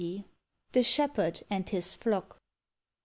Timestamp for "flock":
1.95-2.39